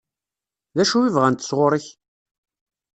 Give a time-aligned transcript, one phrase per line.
[0.75, 1.85] D acu i bɣant sɣur-k?